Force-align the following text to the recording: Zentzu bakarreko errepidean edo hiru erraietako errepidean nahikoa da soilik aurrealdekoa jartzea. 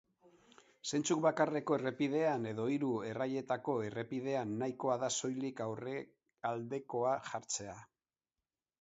Zentzu 0.91 1.17
bakarreko 1.25 1.77
errepidean 1.81 2.47
edo 2.53 2.65
hiru 2.77 2.89
erraietako 3.11 3.77
errepidean 3.91 4.57
nahikoa 4.65 4.99
da 5.07 5.13
soilik 5.21 5.65
aurrealdekoa 5.69 7.17
jartzea. 7.33 7.81